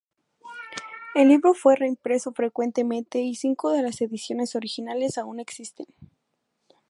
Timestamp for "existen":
5.39-5.85